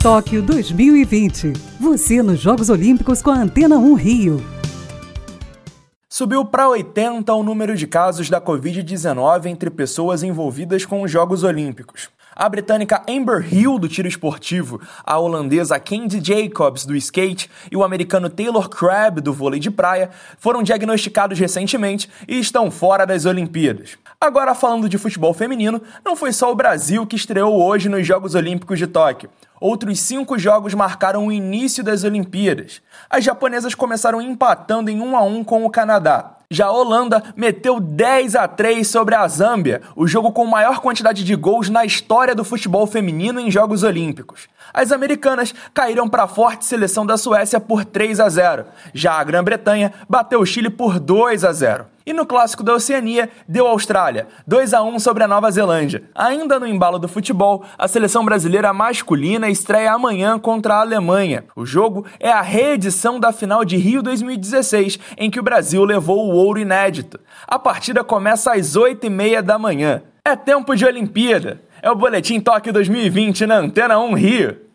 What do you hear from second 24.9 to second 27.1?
futebol feminino, não foi só o Brasil